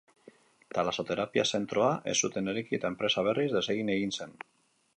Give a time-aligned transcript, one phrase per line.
[0.77, 4.35] Talasoterapia zentroa ez zuten eraiki eta enpresa, berriz, desegin egin zen.